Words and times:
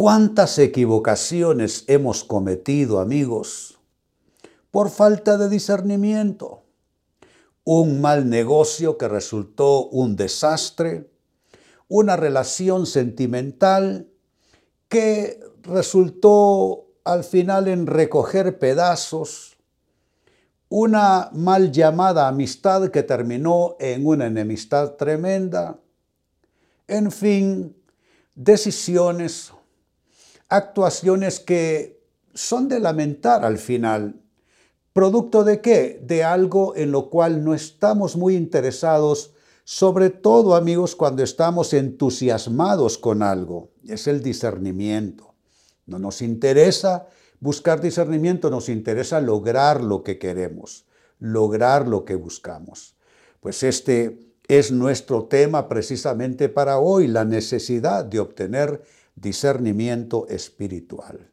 ¿Cuántas 0.00 0.58
equivocaciones 0.58 1.84
hemos 1.86 2.24
cometido, 2.24 3.00
amigos? 3.00 3.78
Por 4.70 4.88
falta 4.88 5.36
de 5.36 5.50
discernimiento. 5.50 6.62
Un 7.64 8.00
mal 8.00 8.30
negocio 8.30 8.96
que 8.96 9.08
resultó 9.08 9.88
un 9.88 10.16
desastre. 10.16 11.10
Una 11.86 12.16
relación 12.16 12.86
sentimental 12.86 14.08
que 14.88 15.38
resultó 15.64 16.86
al 17.04 17.22
final 17.22 17.68
en 17.68 17.86
recoger 17.86 18.58
pedazos. 18.58 19.58
Una 20.70 21.28
mal 21.34 21.72
llamada 21.72 22.26
amistad 22.26 22.88
que 22.88 23.02
terminó 23.02 23.76
en 23.78 24.06
una 24.06 24.28
enemistad 24.28 24.94
tremenda. 24.94 25.78
En 26.88 27.12
fin, 27.12 27.76
decisiones 28.34 29.52
actuaciones 30.50 31.40
que 31.40 32.04
son 32.34 32.68
de 32.68 32.80
lamentar 32.80 33.44
al 33.44 33.58
final. 33.58 34.20
¿Producto 34.92 35.44
de 35.44 35.60
qué? 35.60 36.00
De 36.02 36.24
algo 36.24 36.76
en 36.76 36.90
lo 36.90 37.08
cual 37.08 37.44
no 37.44 37.54
estamos 37.54 38.16
muy 38.16 38.36
interesados, 38.36 39.32
sobre 39.64 40.10
todo 40.10 40.56
amigos 40.56 40.96
cuando 40.96 41.22
estamos 41.22 41.72
entusiasmados 41.72 42.98
con 42.98 43.22
algo. 43.22 43.70
Es 43.86 44.08
el 44.08 44.22
discernimiento. 44.22 45.34
No 45.86 45.98
nos 45.98 46.20
interesa 46.20 47.06
buscar 47.38 47.80
discernimiento, 47.80 48.50
nos 48.50 48.68
interesa 48.68 49.20
lograr 49.20 49.82
lo 49.82 50.02
que 50.02 50.18
queremos, 50.18 50.84
lograr 51.20 51.86
lo 51.86 52.04
que 52.04 52.16
buscamos. 52.16 52.96
Pues 53.40 53.62
este 53.62 54.18
es 54.48 54.72
nuestro 54.72 55.24
tema 55.24 55.68
precisamente 55.68 56.48
para 56.48 56.78
hoy, 56.80 57.06
la 57.06 57.24
necesidad 57.24 58.04
de 58.04 58.18
obtener 58.18 58.82
discernimiento 59.20 60.26
espiritual. 60.28 61.30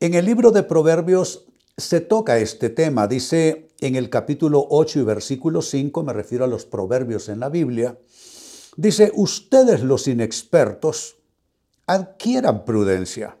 En 0.00 0.14
el 0.14 0.24
libro 0.24 0.50
de 0.50 0.64
Proverbios 0.64 1.46
se 1.76 2.00
toca 2.00 2.38
este 2.38 2.70
tema, 2.70 3.06
dice 3.06 3.70
en 3.80 3.96
el 3.96 4.10
capítulo 4.10 4.66
8 4.68 5.00
y 5.00 5.04
versículo 5.04 5.62
5, 5.62 6.02
me 6.02 6.12
refiero 6.12 6.44
a 6.44 6.48
los 6.48 6.66
proverbios 6.66 7.28
en 7.28 7.40
la 7.40 7.48
Biblia, 7.48 7.98
dice, 8.76 9.12
ustedes 9.14 9.82
los 9.82 10.08
inexpertos 10.08 11.16
adquieran 11.86 12.64
prudencia, 12.64 13.36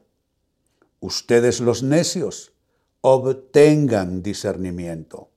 ustedes 1.00 1.60
los 1.60 1.82
necios 1.82 2.52
obtengan 3.00 4.22
discernimiento. 4.22 5.31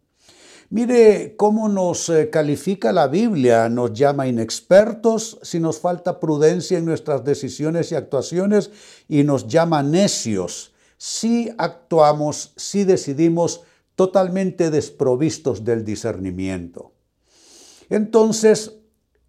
Mire 0.69 1.35
cómo 1.38 1.69
nos 1.69 2.09
eh, 2.09 2.30
califica 2.30 2.91
la 2.91 3.08
Biblia, 3.08 3.69
nos 3.69 3.94
llama 3.94 4.27
inexpertos 4.27 5.38
si 5.44 5.59
nos 5.59 5.80
falta 5.80 6.19
prudencia 6.19 6.77
en 6.77 6.85
nuestras 6.85 7.23
decisiones 7.23 7.91
y 7.91 7.95
actuaciones 7.95 8.71
y 9.08 9.23
nos 9.23 9.47
llama 9.47 9.83
necios 9.83 10.73
si 10.97 11.52
actuamos, 11.58 12.53
si 12.55 12.83
decidimos 12.83 13.61
totalmente 13.95 14.71
desprovistos 14.71 15.64
del 15.64 15.86
discernimiento. 15.86 16.93
Entonces, 17.89 18.73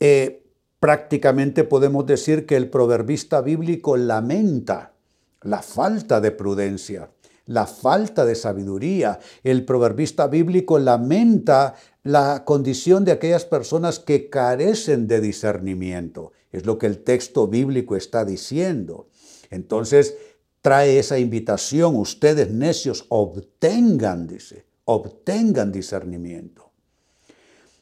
eh, 0.01 0.43
prácticamente 0.81 1.65
podemos 1.65 2.07
decir 2.07 2.47
que 2.47 2.57
el 2.57 2.71
proverbista 2.71 3.41
bíblico 3.43 3.97
lamenta 3.97 4.95
la 5.43 5.63
falta 5.63 6.21
de 6.21 6.31
prudencia 6.31 7.11
la 7.47 7.67
falta 7.67 8.25
de 8.25 8.35
sabiduría. 8.35 9.19
El 9.43 9.65
proverbista 9.65 10.27
bíblico 10.27 10.79
lamenta 10.79 11.75
la 12.03 12.45
condición 12.45 13.05
de 13.05 13.13
aquellas 13.13 13.45
personas 13.45 13.99
que 13.99 14.29
carecen 14.29 15.07
de 15.07 15.21
discernimiento. 15.21 16.33
Es 16.53 16.67
lo 16.67 16.79
que 16.79 16.87
el 16.87 16.99
texto 16.99 17.49
bíblico 17.49 17.97
está 17.97 18.25
diciendo. 18.25 19.09
Entonces, 19.51 20.17
trae 20.61 20.99
esa 20.99 21.19
invitación, 21.19 21.97
ustedes 21.97 22.51
necios, 22.51 23.07
obtengan, 23.09 24.27
dice, 24.27 24.65
obtengan 24.85 25.71
discernimiento. 25.71 26.71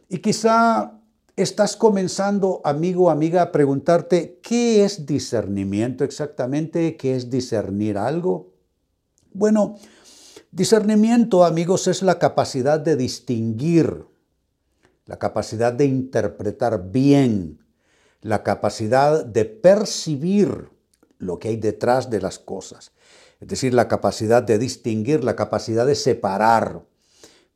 Y 0.09 0.19
quizá 0.19 1.01
estás 1.37 1.77
comenzando, 1.77 2.61
amigo 2.65 3.05
o 3.05 3.11
amiga, 3.11 3.43
a 3.43 3.53
preguntarte, 3.53 4.39
¿qué 4.43 4.85
es 4.85 5.07
discernimiento 5.07 6.05
exactamente? 6.05 6.97
¿Qué 6.97 7.17
es 7.17 7.31
discernir 7.31 7.99
algo? 7.99 8.54
Bueno, 9.37 9.75
discernimiento, 10.53 11.45
amigos, 11.45 11.89
es 11.89 12.03
la 12.03 12.21
capacidad 12.21 12.79
de 12.79 12.95
distinguir, 12.95 14.07
la 15.07 15.19
capacidad 15.19 15.73
de 15.73 15.87
interpretar 15.87 16.93
bien, 16.93 17.59
la 18.21 18.45
capacidad 18.45 19.25
de 19.25 19.45
percibir 19.45 20.71
lo 21.19 21.41
que 21.41 21.49
hay 21.49 21.57
detrás 21.57 22.11
de 22.11 22.21
las 22.21 22.39
cosas. 22.39 22.93
Es 23.41 23.49
decir, 23.49 23.75
la 23.75 23.89
capacidad 23.89 24.41
de 24.41 24.57
distinguir, 24.57 25.25
la 25.25 25.35
capacidad 25.35 25.85
de 25.85 25.97
separar. 25.97 26.85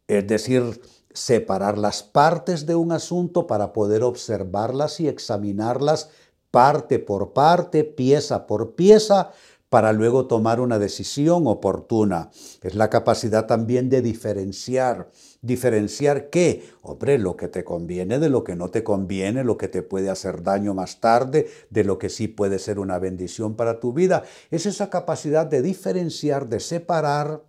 Es 0.09 0.27
decir, 0.27 0.83
separar 1.15 1.79
las 1.79 2.03
partes 2.03 2.67
de 2.67 2.75
un 2.75 2.91
asunto 2.91 3.47
para 3.47 3.73
poder 3.73 4.03
observarlas 4.03 4.99
y 4.99 5.07
examinarlas 5.07 6.11
parte 6.51 6.99
por 6.99 7.35
parte, 7.35 7.85
pieza 7.85 8.49
por 8.49 8.75
pieza, 8.75 9.31
para 9.69 9.93
luego 9.93 10.27
tomar 10.27 10.61
una 10.61 10.79
decisión 10.79 11.47
oportuna. 11.47 12.31
Es 12.63 12.75
la 12.75 12.89
capacidad 12.89 13.47
también 13.47 13.91
de 13.91 14.01
diferenciar. 14.01 15.11
¿Diferenciar 15.43 16.31
qué? 16.31 16.65
Hombre, 16.83 17.19
lo 17.19 17.37
que 17.37 17.49
te 17.49 17.65
conviene 17.65 18.19
de 18.19 18.31
lo 18.31 18.45
que 18.45 18.57
no 18.57 18.71
te 18.71 18.83
conviene, 18.83 19.45
lo 19.45 19.59
que 19.59 19.69
te 19.69 19.83
puede 19.83 20.11
hacer 20.11 20.43
daño 20.43 20.73
más 20.75 21.01
tarde, 21.01 21.49
de 21.71 21.85
lo 21.85 21.99
que 21.99 22.09
sí 22.09 22.29
puede 22.29 22.59
ser 22.59 22.79
una 22.79 22.99
bendición 22.99 23.57
para 23.57 23.79
tu 23.79 23.93
vida. 23.93 24.25
Es 24.51 24.65
esa 24.67 24.89
capacidad 24.89 25.47
de 25.47 25.61
diferenciar, 25.61 26.49
de 26.49 26.61
separar, 26.61 27.45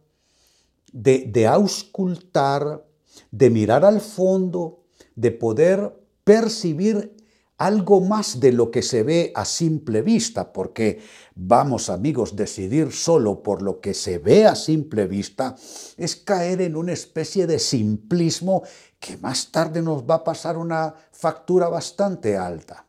de, 0.92 1.26
de 1.32 1.48
auscultar, 1.48 2.86
de 3.32 3.50
mirar 3.50 3.86
al 3.86 4.02
fondo, 4.02 4.84
de 5.16 5.32
poder 5.32 5.94
percibir 6.26 7.19
algo 7.60 8.00
más 8.00 8.40
de 8.40 8.54
lo 8.54 8.72
que 8.72 8.82
se 8.82 9.04
ve 9.04 9.34
a 9.36 9.44
simple 9.44 10.02
vista, 10.02 10.54
porque 10.54 11.02
vamos 11.36 11.90
amigos, 11.90 12.38
decidir 12.38 12.94
solo 12.94 13.44
por 13.44 13.62
lo 13.62 13.82
que 13.82 13.94
se 13.94 14.18
ve 14.18 14.46
a 14.46 14.56
simple 14.56 15.08
vista 15.08 15.56
es 15.98 16.16
caer 16.16 16.62
en 16.62 16.78
una 16.78 16.94
especie 16.94 17.48
de 17.48 17.60
simplismo 17.60 18.64
que 18.98 19.18
más 19.18 19.52
tarde 19.52 19.82
nos 19.82 20.04
va 20.04 20.16
a 20.16 20.24
pasar 20.24 20.58
una 20.58 20.96
factura 21.12 21.68
bastante 21.68 22.38
alta. 22.38 22.86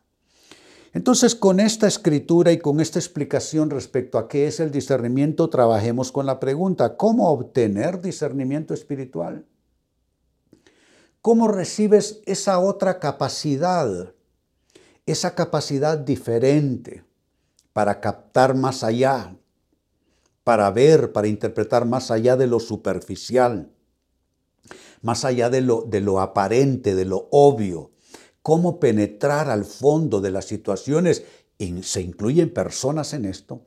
Entonces, 0.93 1.35
con 1.35 1.59
esta 1.59 1.87
escritura 1.87 2.53
y 2.53 2.59
con 2.59 2.79
esta 2.79 2.99
explicación 2.99 3.69
respecto 3.69 4.17
a 4.17 4.29
qué 4.29 4.47
es 4.47 4.61
el 4.61 4.71
discernimiento, 4.71 5.49
trabajemos 5.49 6.13
con 6.13 6.25
la 6.25 6.39
pregunta, 6.39 6.95
¿cómo 6.95 7.29
obtener 7.29 8.01
discernimiento 8.01 8.73
espiritual? 8.73 9.45
¿Cómo 11.21 11.49
recibes 11.49 12.21
esa 12.25 12.59
otra 12.59 12.99
capacidad? 12.99 14.13
Esa 15.11 15.35
capacidad 15.35 15.97
diferente 15.97 17.03
para 17.73 17.99
captar 18.01 18.55
más 18.55 18.83
allá, 18.83 19.35
para 20.43 20.69
ver, 20.71 21.11
para 21.11 21.27
interpretar 21.27 21.85
más 21.85 22.11
allá 22.11 22.35
de 22.35 22.47
lo 22.47 22.59
superficial, 22.59 23.71
más 25.01 25.25
allá 25.25 25.49
de 25.49 25.61
lo, 25.61 25.83
de 25.83 26.01
lo 26.01 26.19
aparente, 26.19 26.95
de 26.95 27.05
lo 27.05 27.27
obvio, 27.31 27.91
cómo 28.41 28.79
penetrar 28.79 29.49
al 29.49 29.65
fondo 29.65 30.21
de 30.21 30.31
las 30.31 30.45
situaciones, 30.45 31.23
y 31.57 31.83
se 31.83 32.01
incluyen 32.01 32.51
personas 32.51 33.13
en 33.13 33.25
esto, 33.25 33.61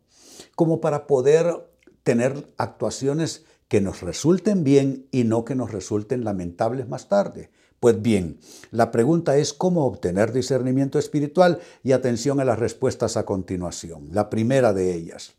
como 0.56 0.80
para 0.80 1.06
poder 1.06 1.70
tener 2.02 2.52
actuaciones 2.56 3.44
que 3.68 3.80
nos 3.80 4.02
resulten 4.02 4.64
bien 4.64 5.06
y 5.10 5.24
no 5.24 5.44
que 5.44 5.54
nos 5.54 5.72
resulten 5.72 6.24
lamentables 6.24 6.88
más 6.88 7.08
tarde. 7.08 7.50
Pues 7.80 8.00
bien, 8.00 8.38
la 8.70 8.90
pregunta 8.90 9.36
es 9.36 9.52
cómo 9.52 9.86
obtener 9.86 10.32
discernimiento 10.32 10.98
espiritual 10.98 11.60
y 11.82 11.92
atención 11.92 12.40
a 12.40 12.44
las 12.44 12.58
respuestas 12.58 13.16
a 13.16 13.24
continuación. 13.24 14.08
La 14.12 14.30
primera 14.30 14.72
de 14.72 14.94
ellas, 14.94 15.34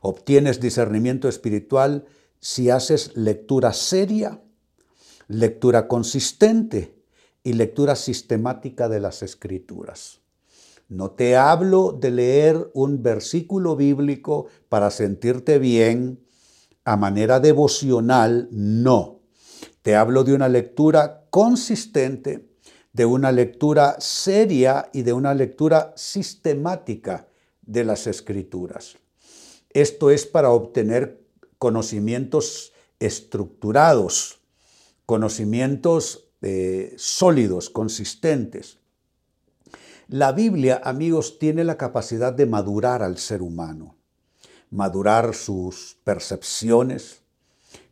obtienes 0.00 0.60
discernimiento 0.60 1.28
espiritual 1.28 2.06
si 2.40 2.70
haces 2.70 3.16
lectura 3.16 3.72
seria, 3.72 4.40
lectura 5.28 5.88
consistente 5.88 6.94
y 7.42 7.54
lectura 7.54 7.96
sistemática 7.96 8.88
de 8.88 9.00
las 9.00 9.22
escrituras. 9.22 10.20
No 10.88 11.10
te 11.10 11.36
hablo 11.36 11.92
de 11.92 12.10
leer 12.10 12.70
un 12.72 13.02
versículo 13.02 13.76
bíblico 13.76 14.46
para 14.68 14.90
sentirte 14.90 15.58
bien 15.58 16.20
a 16.84 16.96
manera 16.96 17.40
devocional, 17.40 18.48
no. 18.50 19.20
Te 19.82 19.96
hablo 19.96 20.24
de 20.24 20.32
una 20.32 20.48
lectura 20.48 21.27
consistente, 21.38 22.48
de 22.92 23.06
una 23.06 23.30
lectura 23.30 23.94
seria 24.00 24.90
y 24.92 25.02
de 25.02 25.12
una 25.12 25.34
lectura 25.34 25.92
sistemática 25.96 27.28
de 27.62 27.84
las 27.84 28.08
escrituras. 28.08 28.96
Esto 29.70 30.10
es 30.10 30.26
para 30.26 30.50
obtener 30.50 31.24
conocimientos 31.56 32.72
estructurados, 32.98 34.40
conocimientos 35.06 36.24
eh, 36.42 36.92
sólidos, 36.96 37.70
consistentes. 37.70 38.78
La 40.08 40.32
Biblia, 40.32 40.80
amigos, 40.82 41.38
tiene 41.38 41.62
la 41.62 41.76
capacidad 41.76 42.32
de 42.32 42.46
madurar 42.46 43.04
al 43.04 43.16
ser 43.16 43.42
humano, 43.42 43.94
madurar 44.70 45.36
sus 45.36 45.98
percepciones. 46.02 47.22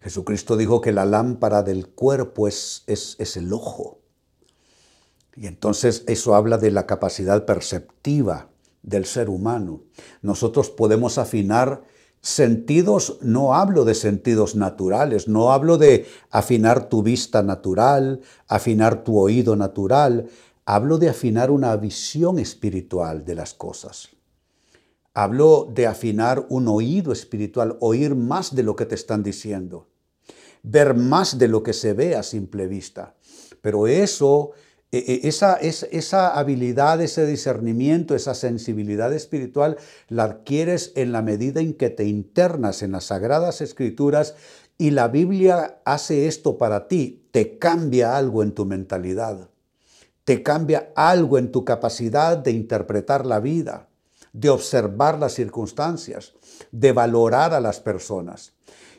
Jesucristo 0.00 0.56
dijo 0.56 0.80
que 0.80 0.92
la 0.92 1.04
lámpara 1.04 1.62
del 1.62 1.88
cuerpo 1.88 2.48
es, 2.48 2.84
es, 2.86 3.16
es 3.18 3.36
el 3.36 3.52
ojo. 3.52 4.00
Y 5.34 5.46
entonces 5.46 6.04
eso 6.06 6.34
habla 6.34 6.58
de 6.58 6.70
la 6.70 6.86
capacidad 6.86 7.44
perceptiva 7.44 8.48
del 8.82 9.04
ser 9.04 9.28
humano. 9.28 9.82
Nosotros 10.22 10.70
podemos 10.70 11.18
afinar 11.18 11.82
sentidos, 12.22 13.18
no 13.20 13.54
hablo 13.54 13.84
de 13.84 13.94
sentidos 13.94 14.56
naturales, 14.56 15.28
no 15.28 15.52
hablo 15.52 15.78
de 15.78 16.06
afinar 16.30 16.88
tu 16.88 17.02
vista 17.02 17.42
natural, 17.42 18.20
afinar 18.48 19.04
tu 19.04 19.18
oído 19.18 19.54
natural, 19.56 20.28
hablo 20.64 20.98
de 20.98 21.08
afinar 21.08 21.50
una 21.50 21.76
visión 21.76 22.38
espiritual 22.38 23.24
de 23.24 23.34
las 23.34 23.54
cosas. 23.54 24.15
Hablo 25.18 25.66
de 25.72 25.86
afinar 25.86 26.44
un 26.50 26.68
oído 26.68 27.10
espiritual, 27.10 27.78
oír 27.80 28.14
más 28.14 28.54
de 28.54 28.62
lo 28.62 28.76
que 28.76 28.84
te 28.84 28.94
están 28.94 29.22
diciendo, 29.22 29.88
ver 30.62 30.92
más 30.92 31.38
de 31.38 31.48
lo 31.48 31.62
que 31.62 31.72
se 31.72 31.94
ve 31.94 32.14
a 32.14 32.22
simple 32.22 32.66
vista. 32.66 33.14
Pero 33.62 33.86
eso 33.86 34.50
e, 34.92 34.98
e, 34.98 35.26
esa, 35.26 35.54
esa, 35.54 36.38
habilidad, 36.38 37.00
ese 37.00 37.24
discernimiento, 37.24 38.14
esa 38.14 38.34
sensibilidad 38.34 39.10
espiritual 39.14 39.78
la 40.10 40.24
adquieres 40.24 40.92
en 40.96 41.12
la 41.12 41.22
medida 41.22 41.62
en 41.62 41.72
que 41.72 41.88
te 41.88 42.04
internas 42.04 42.82
en 42.82 42.92
las 42.92 43.04
sagradas 43.04 43.62
escrituras 43.62 44.34
y 44.76 44.90
la 44.90 45.08
Biblia 45.08 45.80
hace 45.86 46.26
esto 46.26 46.58
para 46.58 46.88
ti, 46.88 47.26
te 47.30 47.56
cambia 47.56 48.18
algo 48.18 48.42
en 48.42 48.52
tu 48.52 48.66
mentalidad, 48.66 49.48
te 50.24 50.42
cambia 50.42 50.92
algo 50.94 51.38
en 51.38 51.50
tu 51.50 51.64
capacidad 51.64 52.36
de 52.36 52.50
interpretar 52.50 53.24
la 53.24 53.40
vida, 53.40 53.88
de 54.36 54.50
observar 54.50 55.18
las 55.18 55.32
circunstancias, 55.32 56.34
de 56.70 56.92
valorar 56.92 57.54
a 57.54 57.60
las 57.60 57.80
personas. 57.80 58.52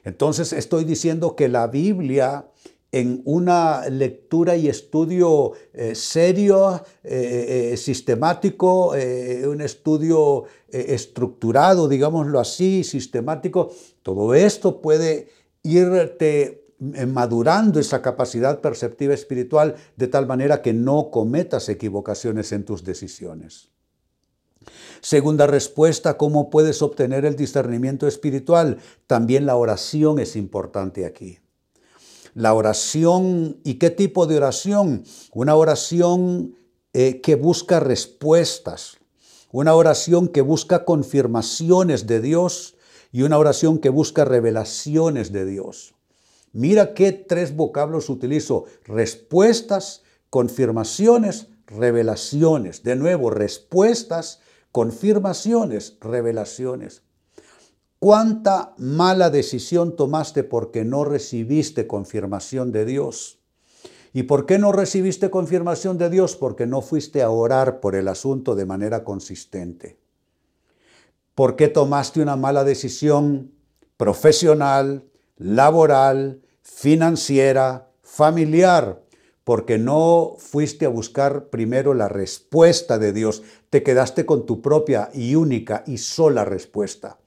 Entonces 0.03 0.51
estoy 0.51 0.83
diciendo 0.83 1.35
que 1.35 1.47
la 1.47 1.67
Biblia 1.67 2.47
en 2.91 3.21
una 3.25 3.87
lectura 3.89 4.55
y 4.55 4.67
estudio 4.67 5.51
eh, 5.73 5.93
serio, 5.93 6.81
eh, 7.03 7.71
eh, 7.73 7.77
sistemático, 7.77 8.91
un 8.91 9.61
estudio 9.61 10.45
estructurado, 10.69 11.87
digámoslo 11.87 12.39
así, 12.39 12.83
sistemático. 12.83 13.71
Todo 14.01 14.33
esto 14.33 14.81
puede 14.81 15.27
irte 15.61 16.63
madurando 16.79 17.79
esa 17.79 18.01
capacidad 18.01 18.61
perceptiva 18.61 19.13
espiritual 19.13 19.75
de 19.95 20.07
tal 20.07 20.25
manera 20.25 20.61
que 20.61 20.73
no 20.73 21.11
cometas 21.11 21.69
equivocaciones 21.69 22.51
en 22.51 22.63
tus 22.65 22.83
decisiones. 22.83 23.69
Segunda 25.01 25.47
respuesta, 25.47 26.17
¿cómo 26.17 26.49
puedes 26.49 26.81
obtener 26.81 27.25
el 27.25 27.35
discernimiento 27.35 28.07
espiritual? 28.07 28.77
También 29.05 29.45
la 29.45 29.55
oración 29.55 30.19
es 30.19 30.35
importante 30.35 31.05
aquí. 31.05 31.39
La 32.33 32.53
oración, 32.53 33.59
¿y 33.63 33.75
qué 33.75 33.89
tipo 33.89 34.27
de 34.27 34.37
oración? 34.37 35.03
Una 35.33 35.55
oración 35.55 36.55
eh, 36.93 37.21
que 37.21 37.35
busca 37.35 37.79
respuestas, 37.79 38.97
una 39.51 39.73
oración 39.73 40.27
que 40.27 40.41
busca 40.41 40.85
confirmaciones 40.85 42.05
de 42.05 42.21
Dios 42.21 42.75
y 43.11 43.23
una 43.23 43.37
oración 43.37 43.79
que 43.79 43.89
busca 43.89 44.25
revelaciones 44.25 45.31
de 45.31 45.45
Dios. 45.45 45.95
Mira 46.53 46.93
qué 46.93 47.11
tres 47.11 47.55
vocablos 47.55 48.09
utilizo. 48.09 48.65
Respuestas, 48.85 50.03
confirmaciones, 50.29 51.47
revelaciones. 51.67 52.83
De 52.83 52.95
nuevo, 52.95 53.29
respuestas, 53.29 54.39
confirmaciones, 54.71 55.97
revelaciones. 56.01 57.03
¿Cuánta 57.99 58.75
mala 58.77 59.29
decisión 59.29 59.95
tomaste 59.95 60.43
porque 60.43 60.85
no 60.85 61.03
recibiste 61.03 61.87
confirmación 61.87 62.71
de 62.71 62.85
Dios? 62.85 63.39
¿Y 64.13 64.23
por 64.23 64.45
qué 64.45 64.59
no 64.59 64.71
recibiste 64.71 65.29
confirmación 65.29 65.97
de 65.97 66.09
Dios? 66.09 66.35
Porque 66.35 66.67
no 66.67 66.81
fuiste 66.81 67.23
a 67.23 67.29
orar 67.29 67.79
por 67.79 67.95
el 67.95 68.07
asunto 68.07 68.55
de 68.55 68.65
manera 68.65 69.03
consistente. 69.03 69.97
¿Por 71.33 71.55
qué 71.55 71.67
tomaste 71.67 72.21
una 72.21 72.35
mala 72.35 72.63
decisión 72.63 73.51
profesional, 73.95 75.03
laboral, 75.37 76.41
financiera, 76.61 77.89
familiar? 78.01 79.03
Porque 79.47 79.77
no 79.77 80.35
fuiste 80.37 80.83
a 80.85 80.89
buscar 80.89 81.45
primero 81.45 81.93
la 81.93 82.09
respuesta 82.09 82.99
de 82.99 83.13
Dios. 83.13 83.43
Te 83.69 83.81
quedaste 83.81 84.25
con 84.25 84.45
tu 84.45 84.61
propia 84.61 85.09
y 85.13 85.35
única 85.35 85.85
y 85.87 85.99
sola 85.99 86.43
respuesta. 86.43 87.17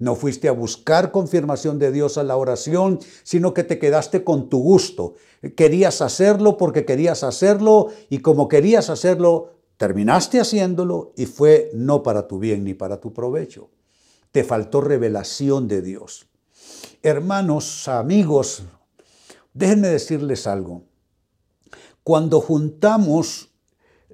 No 0.00 0.16
fuiste 0.16 0.48
a 0.48 0.52
buscar 0.52 1.12
confirmación 1.12 1.78
de 1.78 1.92
Dios 1.92 2.18
a 2.18 2.24
la 2.24 2.36
oración, 2.36 2.98
sino 3.22 3.54
que 3.54 3.62
te 3.62 3.78
quedaste 3.78 4.24
con 4.24 4.48
tu 4.48 4.58
gusto. 4.58 5.14
Querías 5.54 6.02
hacerlo 6.02 6.56
porque 6.56 6.84
querías 6.84 7.22
hacerlo 7.22 7.90
y 8.10 8.18
como 8.18 8.48
querías 8.48 8.90
hacerlo, 8.90 9.52
terminaste 9.76 10.40
haciéndolo 10.40 11.12
y 11.16 11.26
fue 11.26 11.70
no 11.74 12.02
para 12.02 12.26
tu 12.26 12.40
bien 12.40 12.64
ni 12.64 12.74
para 12.74 12.98
tu 12.98 13.12
provecho. 13.12 13.70
Te 14.32 14.42
faltó 14.42 14.80
revelación 14.80 15.68
de 15.68 15.80
Dios. 15.82 16.26
Hermanos, 17.04 17.86
amigos, 17.86 18.64
déjenme 19.54 19.86
decirles 19.86 20.48
algo. 20.48 20.87
Cuando 22.04 22.40
juntamos 22.40 23.50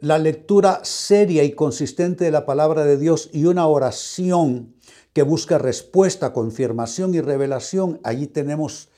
la 0.00 0.18
lectura 0.18 0.80
seria 0.82 1.44
y 1.44 1.52
consistente 1.52 2.24
de 2.24 2.30
la 2.30 2.44
palabra 2.44 2.84
de 2.84 2.98
Dios 2.98 3.30
y 3.32 3.46
una 3.46 3.66
oración 3.66 4.74
que 5.12 5.22
busca 5.22 5.58
respuesta, 5.58 6.32
confirmación 6.32 7.14
y 7.14 7.20
revelación, 7.20 8.00
allí 8.02 8.26
tenemos 8.26 8.88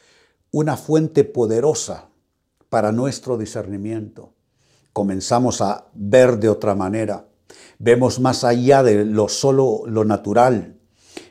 una 0.50 0.76
fuente 0.76 1.24
poderosa 1.24 2.08
para 2.70 2.90
nuestro 2.90 3.36
discernimiento. 3.36 4.32
Comenzamos 4.92 5.60
a 5.60 5.88
ver 5.92 6.38
de 6.38 6.48
otra 6.48 6.74
manera. 6.74 7.28
Vemos 7.78 8.18
más 8.18 8.44
allá 8.44 8.82
de 8.82 9.04
lo 9.04 9.28
solo 9.28 9.82
lo 9.86 10.04
natural. 10.04 10.78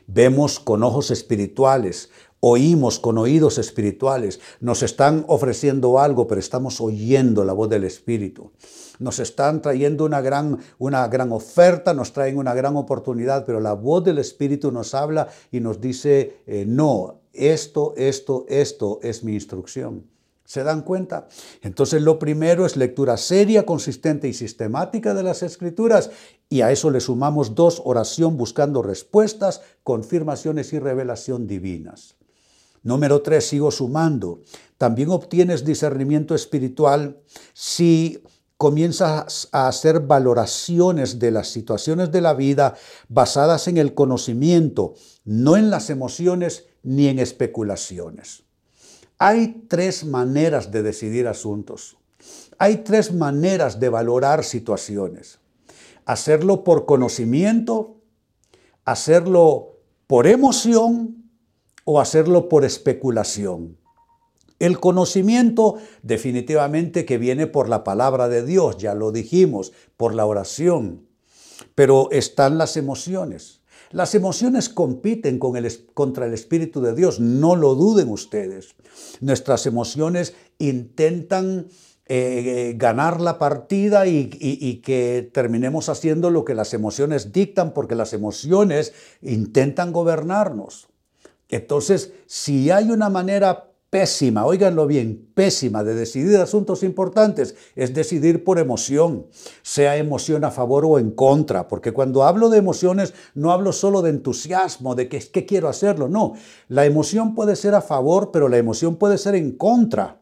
Vemos 0.06 0.60
con 0.60 0.84
ojos 0.84 1.10
espirituales, 1.10 2.10
oímos 2.40 2.98
con 2.98 3.18
oídos 3.18 3.58
espirituales. 3.58 4.40
Nos 4.60 4.82
están 4.82 5.24
ofreciendo 5.28 5.98
algo, 5.98 6.26
pero 6.26 6.40
estamos 6.40 6.80
oyendo 6.80 7.44
la 7.44 7.52
voz 7.52 7.68
del 7.68 7.84
Espíritu 7.84 8.52
nos 8.98 9.18
están 9.18 9.62
trayendo 9.62 10.04
una 10.04 10.20
gran, 10.20 10.58
una 10.78 11.06
gran 11.08 11.32
oferta, 11.32 11.94
nos 11.94 12.12
traen 12.12 12.38
una 12.38 12.54
gran 12.54 12.76
oportunidad, 12.76 13.44
pero 13.44 13.60
la 13.60 13.74
voz 13.74 14.04
del 14.04 14.18
Espíritu 14.18 14.72
nos 14.72 14.94
habla 14.94 15.28
y 15.50 15.60
nos 15.60 15.80
dice, 15.80 16.38
eh, 16.46 16.64
no, 16.66 17.20
esto, 17.32 17.94
esto, 17.96 18.46
esto 18.48 19.00
es 19.02 19.24
mi 19.24 19.34
instrucción. 19.34 20.04
¿Se 20.44 20.62
dan 20.62 20.82
cuenta? 20.82 21.26
Entonces 21.62 22.02
lo 22.02 22.20
primero 22.20 22.66
es 22.66 22.76
lectura 22.76 23.16
seria, 23.16 23.66
consistente 23.66 24.28
y 24.28 24.32
sistemática 24.32 25.12
de 25.12 25.24
las 25.24 25.42
escrituras 25.42 26.10
y 26.48 26.60
a 26.60 26.70
eso 26.70 26.90
le 26.90 27.00
sumamos 27.00 27.56
dos, 27.56 27.82
oración 27.84 28.36
buscando 28.36 28.80
respuestas, 28.80 29.62
confirmaciones 29.82 30.72
y 30.72 30.78
revelación 30.78 31.48
divinas. 31.48 32.15
Número 32.86 33.20
tres, 33.20 33.48
sigo 33.48 33.72
sumando. 33.72 34.42
También 34.78 35.10
obtienes 35.10 35.64
discernimiento 35.64 36.36
espiritual 36.36 37.18
si 37.52 38.22
comienzas 38.56 39.48
a 39.50 39.66
hacer 39.66 39.98
valoraciones 39.98 41.18
de 41.18 41.32
las 41.32 41.48
situaciones 41.48 42.12
de 42.12 42.20
la 42.20 42.32
vida 42.32 42.76
basadas 43.08 43.66
en 43.66 43.78
el 43.78 43.92
conocimiento, 43.92 44.94
no 45.24 45.56
en 45.56 45.68
las 45.68 45.90
emociones 45.90 46.66
ni 46.84 47.08
en 47.08 47.18
especulaciones. 47.18 48.44
Hay 49.18 49.64
tres 49.66 50.04
maneras 50.04 50.70
de 50.70 50.84
decidir 50.84 51.26
asuntos. 51.26 51.96
Hay 52.56 52.84
tres 52.84 53.12
maneras 53.12 53.80
de 53.80 53.88
valorar 53.88 54.44
situaciones. 54.44 55.40
Hacerlo 56.04 56.62
por 56.62 56.86
conocimiento, 56.86 57.96
hacerlo 58.84 59.80
por 60.06 60.28
emoción 60.28 61.25
o 61.86 62.00
hacerlo 62.00 62.50
por 62.50 62.64
especulación. 62.64 63.78
El 64.58 64.80
conocimiento 64.80 65.76
definitivamente 66.02 67.04
que 67.04 67.16
viene 67.16 67.46
por 67.46 67.68
la 67.68 67.84
palabra 67.84 68.28
de 68.28 68.44
Dios, 68.44 68.76
ya 68.76 68.94
lo 68.94 69.12
dijimos, 69.12 69.72
por 69.96 70.14
la 70.14 70.26
oración. 70.26 71.06
pero 71.74 72.10
están 72.10 72.58
las 72.58 72.76
emociones. 72.76 73.62
Las 73.90 74.14
emociones 74.14 74.68
compiten 74.68 75.38
contra 75.38 76.26
el 76.26 76.34
Espíritu 76.34 76.82
de 76.82 76.94
Dios, 76.94 77.18
no 77.18 77.56
lo 77.56 77.74
duden 77.74 78.10
ustedes. 78.10 78.74
Nuestras 79.20 79.64
emociones 79.64 80.34
intentan 80.58 81.68
eh, 82.08 82.74
ganar 82.76 83.20
la 83.20 83.38
partida 83.38 84.06
y, 84.06 84.80
que 84.84 85.30
terminemos 85.32 85.88
haciendo 85.88 86.30
lo 86.30 86.44
que 86.44 86.54
las 86.54 86.74
emociones 86.74 87.32
dictan, 87.32 87.72
porque 87.72 87.94
las 87.94 88.12
emociones 88.12 88.92
intentan 89.22 89.92
gobernarnos. 89.92 90.88
Entonces, 91.48 92.12
si 92.26 92.70
hay 92.70 92.90
una 92.90 93.08
manera 93.08 93.70
pésima, 93.90 94.44
óiganlo 94.44 94.86
bien, 94.86 95.30
pésima 95.34 95.84
de 95.84 95.94
decidir 95.94 96.36
asuntos 96.38 96.82
importantes, 96.82 97.54
es 97.76 97.94
decidir 97.94 98.42
por 98.44 98.58
emoción, 98.58 99.26
sea 99.62 99.96
emoción 99.96 100.44
a 100.44 100.50
favor 100.50 100.84
o 100.84 100.98
en 100.98 101.12
contra, 101.12 101.68
porque 101.68 101.92
cuando 101.92 102.24
hablo 102.24 102.48
de 102.48 102.58
emociones 102.58 103.14
no 103.34 103.52
hablo 103.52 103.72
solo 103.72 104.02
de 104.02 104.10
entusiasmo, 104.10 104.94
de 104.94 105.08
que, 105.08 105.20
que 105.20 105.46
quiero 105.46 105.68
hacerlo, 105.68 106.08
no, 106.08 106.34
la 106.68 106.84
emoción 106.84 107.34
puede 107.34 107.54
ser 107.54 107.74
a 107.74 107.80
favor, 107.80 108.32
pero 108.32 108.48
la 108.48 108.58
emoción 108.58 108.96
puede 108.96 109.18
ser 109.18 109.34
en 109.34 109.52
contra. 109.52 110.20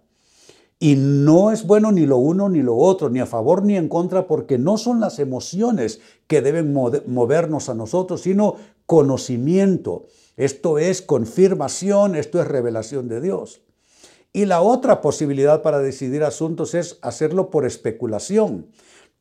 Y 0.78 0.96
no 0.96 1.50
es 1.50 1.66
bueno 1.66 1.92
ni 1.92 2.04
lo 2.04 2.18
uno 2.18 2.50
ni 2.50 2.60
lo 2.60 2.76
otro, 2.76 3.08
ni 3.08 3.20
a 3.20 3.26
favor 3.26 3.64
ni 3.64 3.76
en 3.76 3.88
contra, 3.88 4.26
porque 4.26 4.58
no 4.58 4.76
son 4.76 5.00
las 5.00 5.18
emociones 5.18 6.00
que 6.26 6.42
deben 6.42 6.74
movernos 6.74 7.70
a 7.70 7.74
nosotros, 7.74 8.20
sino 8.20 8.56
conocimiento. 8.84 10.04
Esto 10.36 10.78
es 10.78 11.02
confirmación, 11.02 12.16
esto 12.16 12.40
es 12.40 12.48
revelación 12.48 13.08
de 13.08 13.20
Dios. 13.20 13.62
Y 14.32 14.46
la 14.46 14.62
otra 14.62 15.00
posibilidad 15.00 15.62
para 15.62 15.78
decidir 15.78 16.24
asuntos 16.24 16.74
es 16.74 16.98
hacerlo 17.02 17.50
por 17.50 17.64
especulación. 17.64 18.66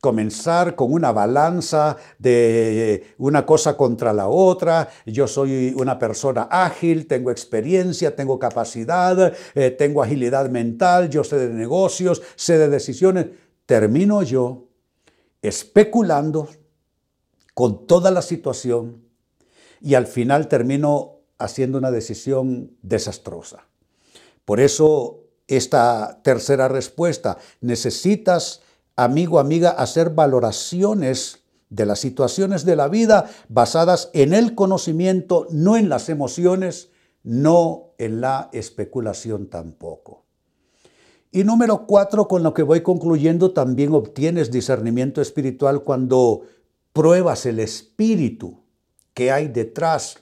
Comenzar 0.00 0.74
con 0.74 0.92
una 0.92 1.12
balanza 1.12 1.96
de 2.18 3.14
una 3.16 3.46
cosa 3.46 3.76
contra 3.76 4.12
la 4.12 4.28
otra. 4.28 4.90
Yo 5.06 5.28
soy 5.28 5.72
una 5.78 6.00
persona 6.00 6.48
ágil, 6.50 7.06
tengo 7.06 7.30
experiencia, 7.30 8.16
tengo 8.16 8.38
capacidad, 8.40 9.32
eh, 9.54 9.70
tengo 9.70 10.02
agilidad 10.02 10.50
mental, 10.50 11.08
yo 11.08 11.22
sé 11.22 11.36
de 11.38 11.54
negocios, 11.54 12.20
sé 12.34 12.58
de 12.58 12.68
decisiones. 12.68 13.26
Termino 13.66 14.22
yo 14.24 14.66
especulando 15.40 16.48
con 17.54 17.86
toda 17.86 18.10
la 18.10 18.20
situación 18.20 19.04
y 19.84 19.96
al 19.96 20.06
final 20.06 20.48
termino 20.48 21.20
haciendo 21.38 21.76
una 21.76 21.90
decisión 21.90 22.74
desastrosa. 22.80 23.66
Por 24.46 24.58
eso 24.58 25.24
esta 25.46 26.22
tercera 26.22 26.68
respuesta, 26.68 27.36
necesitas, 27.60 28.62
amigo, 28.96 29.38
amiga, 29.38 29.68
hacer 29.70 30.10
valoraciones 30.10 31.44
de 31.68 31.84
las 31.84 32.00
situaciones 32.00 32.64
de 32.64 32.76
la 32.76 32.88
vida 32.88 33.28
basadas 33.50 34.08
en 34.14 34.32
el 34.32 34.54
conocimiento, 34.54 35.46
no 35.50 35.76
en 35.76 35.90
las 35.90 36.08
emociones, 36.08 36.88
no 37.22 37.90
en 37.98 38.22
la 38.22 38.48
especulación 38.52 39.50
tampoco. 39.50 40.24
Y 41.30 41.44
número 41.44 41.86
cuatro, 41.86 42.26
con 42.26 42.42
lo 42.42 42.54
que 42.54 42.62
voy 42.62 42.82
concluyendo, 42.82 43.52
también 43.52 43.92
obtienes 43.92 44.50
discernimiento 44.50 45.20
espiritual 45.20 45.82
cuando 45.82 46.42
pruebas 46.94 47.44
el 47.44 47.60
espíritu 47.60 48.63
que 49.14 49.30
hay 49.30 49.48
detrás. 49.48 50.18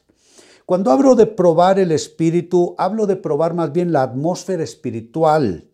Cuando 0.66 0.90
hablo 0.90 1.16
de 1.16 1.26
probar 1.26 1.78
el 1.78 1.90
espíritu, 1.92 2.74
hablo 2.78 3.06
de 3.06 3.16
probar 3.16 3.54
más 3.54 3.72
bien 3.72 3.92
la 3.92 4.02
atmósfera 4.02 4.62
espiritual 4.62 5.68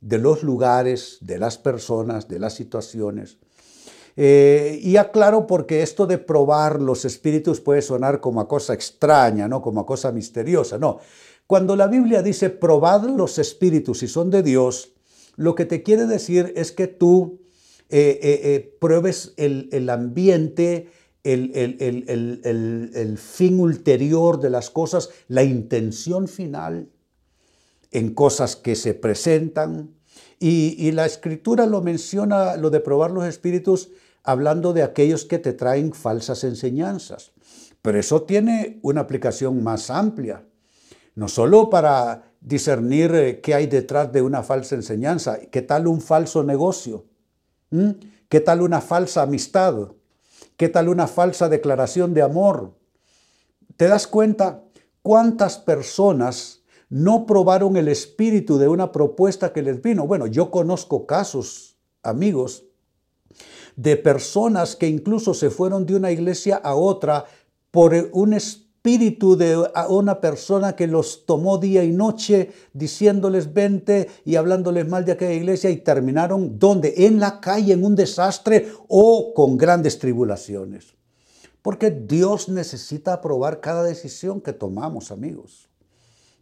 de 0.00 0.18
los 0.18 0.42
lugares, 0.42 1.18
de 1.20 1.38
las 1.38 1.58
personas, 1.58 2.26
de 2.26 2.40
las 2.40 2.54
situaciones. 2.54 3.38
Eh, 4.16 4.78
y 4.82 4.96
aclaro 4.96 5.46
porque 5.46 5.82
esto 5.82 6.06
de 6.06 6.18
probar 6.18 6.82
los 6.82 7.04
espíritus 7.04 7.60
puede 7.60 7.80
sonar 7.80 8.20
como 8.20 8.40
a 8.40 8.48
cosa 8.48 8.74
extraña, 8.74 9.48
¿no? 9.48 9.62
como 9.62 9.80
a 9.80 9.86
cosa 9.86 10.12
misteriosa. 10.12 10.76
No, 10.76 10.98
cuando 11.46 11.76
la 11.76 11.86
Biblia 11.86 12.22
dice 12.22 12.50
probad 12.50 13.04
los 13.04 13.38
espíritus 13.38 14.00
si 14.00 14.08
son 14.08 14.30
de 14.30 14.42
Dios, 14.42 14.92
lo 15.36 15.54
que 15.54 15.64
te 15.64 15.82
quiere 15.82 16.06
decir 16.06 16.52
es 16.56 16.72
que 16.72 16.88
tú 16.88 17.40
eh, 17.88 18.18
eh, 18.22 18.76
pruebes 18.80 19.32
el, 19.36 19.68
el 19.72 19.88
ambiente, 19.88 20.90
el, 21.24 23.18
fin 23.18 23.60
ulterior 23.60 24.40
de 24.40 24.50
las 24.50 24.70
cosas, 24.70 25.10
la 25.28 25.42
intención 25.42 26.28
final 26.28 26.88
en 27.90 28.14
cosas 28.14 28.56
que 28.56 28.74
se 28.74 28.94
presentan. 28.94 29.94
Y, 30.38 30.74
y, 30.78 30.92
la 30.92 31.06
escritura 31.06 31.66
lo 31.66 31.82
menciona, 31.82 32.56
lo 32.56 32.70
de 32.70 32.80
probar 32.80 33.12
los 33.12 33.24
espíritus, 33.24 33.90
hablando 34.24 34.72
de 34.72 34.82
aquellos 34.82 35.24
que 35.24 35.38
te 35.38 35.52
traen 35.52 35.92
falsas 35.92 36.42
enseñanzas. 36.42 37.32
Pero 37.80 37.98
eso 37.98 38.22
tiene 38.22 38.78
una 38.82 39.02
aplicación 39.02 39.62
más 39.62 39.90
amplia, 39.90 40.44
no 41.14 41.28
solo 41.28 41.70
para 41.70 42.32
discernir 42.40 43.14
eh, 43.14 43.40
qué 43.40 43.54
hay 43.54 43.66
detrás 43.66 44.12
de 44.12 44.22
una 44.22 44.42
falsa 44.42 44.74
enseñanza, 44.74 45.38
qué 45.50 45.62
tal 45.62 45.86
un 45.86 46.00
falso 46.00 46.42
negocio, 46.42 47.06
¿Mm? 47.70 47.90
qué 48.28 48.40
tal 48.40 48.62
una 48.62 48.80
falsa 48.80 49.22
amistad, 49.22 49.92
¿Qué 50.62 50.68
tal 50.68 50.88
una 50.88 51.08
falsa 51.08 51.48
declaración 51.48 52.14
de 52.14 52.22
amor? 52.22 52.78
¿Te 53.76 53.88
das 53.88 54.06
cuenta 54.06 54.62
cuántas 55.02 55.58
personas 55.58 56.62
no 56.88 57.26
probaron 57.26 57.76
el 57.76 57.88
espíritu 57.88 58.58
de 58.58 58.68
una 58.68 58.92
propuesta 58.92 59.52
que 59.52 59.60
les 59.60 59.82
vino? 59.82 60.06
Bueno, 60.06 60.28
yo 60.28 60.52
conozco 60.52 61.04
casos, 61.04 61.78
amigos, 62.04 62.62
de 63.74 63.96
personas 63.96 64.76
que 64.76 64.86
incluso 64.86 65.34
se 65.34 65.50
fueron 65.50 65.84
de 65.84 65.96
una 65.96 66.12
iglesia 66.12 66.60
a 66.62 66.76
otra 66.76 67.24
por 67.72 67.92
un 68.12 68.32
espíritu 68.32 68.61
espíritu 68.82 69.36
de 69.36 69.64
una 69.90 70.20
persona 70.20 70.74
que 70.74 70.88
los 70.88 71.24
tomó 71.24 71.58
día 71.58 71.84
y 71.84 71.92
noche 71.92 72.50
diciéndoles 72.72 73.54
vente 73.54 74.08
y 74.24 74.34
hablándoles 74.34 74.88
mal 74.88 75.04
de 75.04 75.12
aquella 75.12 75.34
iglesia 75.34 75.70
y 75.70 75.76
terminaron 75.76 76.58
donde? 76.58 76.92
En 77.06 77.20
la 77.20 77.40
calle, 77.40 77.74
en 77.74 77.84
un 77.84 77.94
desastre 77.94 78.72
o 78.88 79.34
con 79.34 79.56
grandes 79.56 80.00
tribulaciones. 80.00 80.94
Porque 81.62 81.92
Dios 81.92 82.48
necesita 82.48 83.12
aprobar 83.12 83.60
cada 83.60 83.84
decisión 83.84 84.40
que 84.40 84.52
tomamos, 84.52 85.12
amigos. 85.12 85.68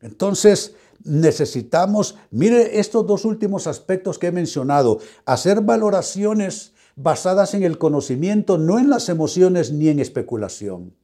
Entonces, 0.01 0.75
necesitamos, 1.05 2.17
mire 2.31 2.81
estos 2.81 3.07
dos 3.07 3.27
últimos 3.27 3.67
aspectos 3.67 4.19
que 4.19 4.29
he 4.29 4.33
mencionado, 4.33 4.99
hacer 5.27 5.61
valoraciones 5.61 6.73
basadas 6.97 7.53
en 7.53 7.65
el 7.65 7.77
conocimiento, 7.77 8.57
no 8.57 8.79
en 8.79 8.89
las 8.89 9.11
emociones 9.11 9.73
ni 9.73 9.89
en 9.89 10.01
especulación. 10.01 10.95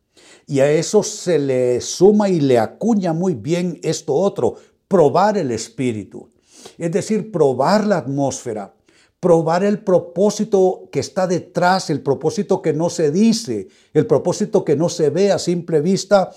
Y 0.46 0.60
a 0.60 0.70
eso 0.70 1.02
se 1.02 1.38
le 1.38 1.80
suma 1.80 2.28
y 2.28 2.40
le 2.40 2.58
acuña 2.58 3.12
muy 3.12 3.34
bien 3.34 3.78
esto 3.82 4.14
otro, 4.14 4.56
probar 4.88 5.36
el 5.38 5.50
espíritu. 5.50 6.30
Es 6.78 6.92
decir, 6.92 7.32
probar 7.32 7.86
la 7.86 7.98
atmósfera, 7.98 8.74
probar 9.20 9.64
el 9.64 9.80
propósito 9.80 10.88
que 10.92 11.00
está 11.00 11.26
detrás, 11.26 11.90
el 11.90 12.00
propósito 12.00 12.62
que 12.62 12.72
no 12.72 12.90
se 12.90 13.10
dice, 13.10 13.68
el 13.92 14.06
propósito 14.06 14.64
que 14.64 14.76
no 14.76 14.88
se 14.88 15.10
ve 15.10 15.32
a 15.32 15.38
simple 15.38 15.80
vista 15.80 16.32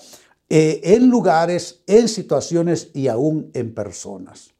eh, 0.49 0.81
en 0.83 1.09
lugares, 1.09 1.83
en 1.85 2.07
situaciones 2.07 2.89
y 2.93 3.07
aún 3.07 3.51
en 3.53 3.73
personas. 3.73 4.51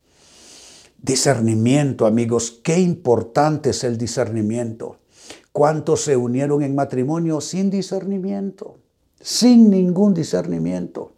Discernimiento, 1.02 2.06
amigos, 2.06 2.60
qué 2.64 2.78
importante 2.80 3.70
es 3.70 3.84
el 3.84 3.98
discernimiento. 3.98 4.98
¿Cuántos 5.52 6.02
se 6.02 6.16
unieron 6.16 6.62
en 6.62 6.76
matrimonio 6.76 7.42
sin 7.42 7.70
discernimiento? 7.70 8.78
Sin 9.20 9.70
ningún 9.70 10.14
discernimiento. 10.14 11.14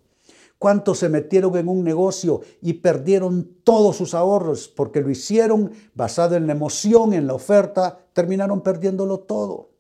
¿Cuántos 0.57 0.99
se 0.99 1.09
metieron 1.09 1.57
en 1.57 1.67
un 1.67 1.83
negocio 1.83 2.41
y 2.61 2.73
perdieron 2.73 3.57
todos 3.63 3.95
sus 3.95 4.13
ahorros 4.13 4.67
porque 4.67 5.01
lo 5.01 5.09
hicieron 5.09 5.71
basado 5.95 6.35
en 6.35 6.45
la 6.45 6.53
emoción, 6.53 7.13
en 7.13 7.25
la 7.25 7.33
oferta, 7.33 8.05
terminaron 8.13 8.61
perdiéndolo 8.61 9.21
todo? 9.21 9.71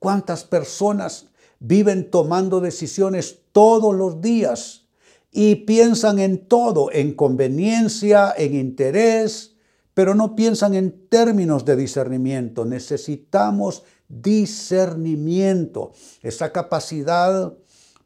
¿Cuántas 0.00 0.44
personas 0.44 1.28
viven 1.60 2.10
tomando 2.10 2.60
decisiones 2.60 3.40
todos 3.52 3.94
los 3.94 4.20
días 4.20 4.88
y 5.30 5.54
piensan 5.54 6.18
en 6.18 6.46
todo, 6.46 6.90
en 6.92 7.14
conveniencia, 7.14 8.34
en 8.36 8.54
interés, 8.54 9.54
pero 9.98 10.14
no 10.14 10.36
piensan 10.36 10.76
en 10.76 11.08
términos 11.08 11.64
de 11.64 11.74
discernimiento? 11.74 12.64
Necesitamos 12.64 13.82
discernimiento, 14.08 15.90
esa 16.22 16.52
capacidad 16.52 17.52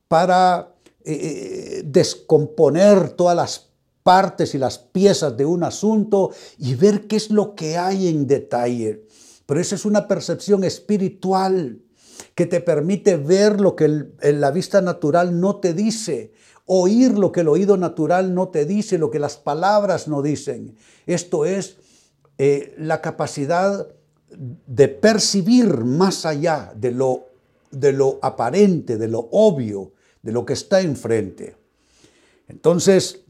para 0.08 0.74
eh, 1.04 1.12
eh, 1.12 1.82
descomponer 1.84 3.10
todas 3.10 3.36
las 3.36 3.68
partes 4.02 4.54
y 4.54 4.58
las 4.58 4.78
piezas 4.78 5.36
de 5.36 5.44
un 5.44 5.64
asunto 5.64 6.30
y 6.56 6.76
ver 6.76 7.06
qué 7.06 7.16
es 7.16 7.28
lo 7.30 7.54
que 7.54 7.76
hay 7.76 8.08
en 8.08 8.26
detalle. 8.26 9.04
Pero 9.44 9.60
esa 9.60 9.74
es 9.74 9.84
una 9.84 10.08
percepción 10.08 10.64
espiritual 10.64 11.82
que 12.34 12.46
te 12.46 12.62
permite 12.62 13.18
ver 13.18 13.60
lo 13.60 13.76
que 13.76 14.06
la 14.22 14.50
vista 14.50 14.80
natural 14.80 15.38
no 15.38 15.56
te 15.56 15.74
dice, 15.74 16.32
oír 16.64 17.18
lo 17.18 17.32
que 17.32 17.40
el 17.40 17.48
oído 17.48 17.76
natural 17.76 18.34
no 18.34 18.48
te 18.48 18.64
dice, 18.64 18.96
lo 18.96 19.10
que 19.10 19.18
las 19.18 19.36
palabras 19.36 20.08
no 20.08 20.22
dicen. 20.22 20.74
Esto 21.04 21.44
es 21.44 21.81
eh, 22.44 22.74
la 22.76 23.00
capacidad 23.00 23.86
de 24.28 24.88
percibir 24.88 25.84
más 25.84 26.26
allá 26.26 26.72
de 26.74 26.90
lo, 26.90 27.28
de 27.70 27.92
lo 27.92 28.18
aparente, 28.20 28.98
de 28.98 29.06
lo 29.06 29.28
obvio, 29.30 29.92
de 30.22 30.32
lo 30.32 30.44
que 30.44 30.54
está 30.54 30.80
enfrente. 30.80 31.54
Entonces, 32.48 33.20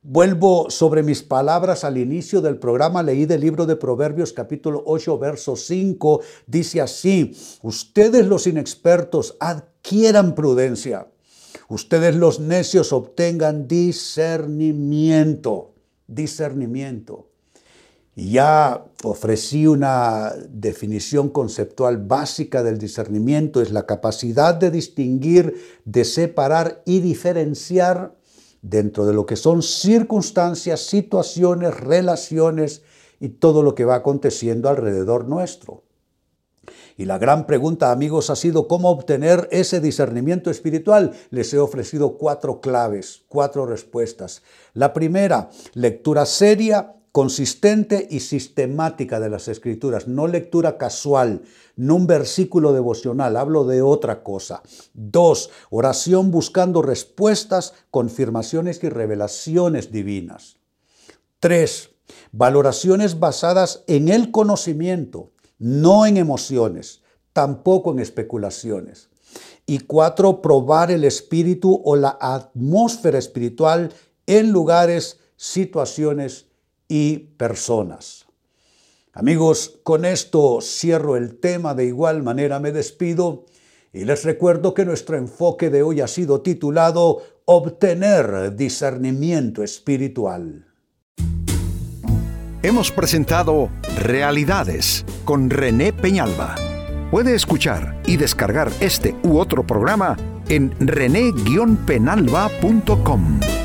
Vuelvo 0.00 0.70
sobre 0.70 1.02
mis 1.02 1.22
palabras 1.22 1.84
al 1.84 1.98
inicio 1.98 2.40
del 2.40 2.56
programa, 2.56 3.02
leí 3.02 3.26
del 3.26 3.42
libro 3.42 3.66
de 3.66 3.76
Proverbios 3.76 4.32
capítulo 4.32 4.82
8, 4.86 5.18
verso 5.18 5.54
5, 5.54 6.22
dice 6.46 6.80
así, 6.80 7.36
ustedes 7.62 8.26
los 8.26 8.46
inexpertos 8.46 9.36
adquieran 9.38 10.34
prudencia, 10.34 11.08
ustedes 11.68 12.16
los 12.16 12.40
necios 12.40 12.94
obtengan 12.94 13.68
discernimiento, 13.68 15.74
discernimiento. 16.06 17.27
Ya 18.20 18.84
ofrecí 19.04 19.68
una 19.68 20.32
definición 20.50 21.28
conceptual 21.28 21.98
básica 21.98 22.64
del 22.64 22.76
discernimiento, 22.76 23.62
es 23.62 23.70
la 23.70 23.86
capacidad 23.86 24.56
de 24.56 24.72
distinguir, 24.72 25.54
de 25.84 26.04
separar 26.04 26.82
y 26.84 26.98
diferenciar 26.98 28.16
dentro 28.60 29.06
de 29.06 29.14
lo 29.14 29.24
que 29.24 29.36
son 29.36 29.62
circunstancias, 29.62 30.80
situaciones, 30.80 31.78
relaciones 31.78 32.82
y 33.20 33.28
todo 33.28 33.62
lo 33.62 33.76
que 33.76 33.84
va 33.84 33.94
aconteciendo 33.94 34.68
alrededor 34.68 35.28
nuestro. 35.28 35.84
Y 36.96 37.04
la 37.04 37.18
gran 37.18 37.46
pregunta, 37.46 37.92
amigos, 37.92 38.30
ha 38.30 38.34
sido 38.34 38.66
cómo 38.66 38.90
obtener 38.90 39.46
ese 39.52 39.80
discernimiento 39.80 40.50
espiritual. 40.50 41.12
Les 41.30 41.54
he 41.54 41.58
ofrecido 41.60 42.18
cuatro 42.18 42.60
claves, 42.60 43.22
cuatro 43.28 43.64
respuestas. 43.64 44.42
La 44.74 44.92
primera, 44.92 45.50
lectura 45.74 46.26
seria, 46.26 46.96
consistente 47.18 48.06
y 48.08 48.20
sistemática 48.20 49.18
de 49.18 49.28
las 49.28 49.48
escrituras, 49.48 50.06
no 50.06 50.28
lectura 50.28 50.78
casual, 50.78 51.42
no 51.74 51.96
un 51.96 52.06
versículo 52.06 52.72
devocional, 52.72 53.36
hablo 53.36 53.64
de 53.64 53.82
otra 53.82 54.22
cosa. 54.22 54.62
Dos, 54.94 55.50
oración 55.70 56.30
buscando 56.30 56.80
respuestas, 56.80 57.74
confirmaciones 57.90 58.84
y 58.84 58.88
revelaciones 58.88 59.90
divinas. 59.90 60.58
Tres, 61.40 61.90
valoraciones 62.30 63.18
basadas 63.18 63.82
en 63.88 64.10
el 64.10 64.30
conocimiento, 64.30 65.32
no 65.58 66.06
en 66.06 66.18
emociones, 66.18 67.02
tampoco 67.32 67.90
en 67.90 67.98
especulaciones. 67.98 69.08
Y 69.66 69.80
cuatro, 69.80 70.40
probar 70.40 70.92
el 70.92 71.02
espíritu 71.02 71.82
o 71.84 71.96
la 71.96 72.16
atmósfera 72.20 73.18
espiritual 73.18 73.92
en 74.28 74.52
lugares, 74.52 75.18
situaciones 75.34 76.47
y 76.88 77.18
personas. 77.36 78.26
Amigos, 79.12 79.80
con 79.82 80.04
esto 80.04 80.60
cierro 80.60 81.16
el 81.16 81.38
tema, 81.38 81.74
de 81.74 81.84
igual 81.84 82.22
manera 82.22 82.60
me 82.60 82.72
despido 82.72 83.46
y 83.92 84.04
les 84.04 84.24
recuerdo 84.24 84.74
que 84.74 84.84
nuestro 84.84 85.16
enfoque 85.16 85.70
de 85.70 85.82
hoy 85.82 86.00
ha 86.00 86.08
sido 86.08 86.40
titulado 86.40 87.22
Obtener 87.46 88.54
discernimiento 88.54 89.62
espiritual. 89.62 90.66
Hemos 92.62 92.92
presentado 92.92 93.70
Realidades 93.98 95.04
con 95.24 95.48
René 95.48 95.92
Peñalba. 95.92 96.56
Puede 97.10 97.34
escuchar 97.34 98.02
y 98.06 98.18
descargar 98.18 98.70
este 98.80 99.16
u 99.22 99.38
otro 99.38 99.66
programa 99.66 100.16
en 100.48 100.74
rene-penalba.com. 100.78 103.57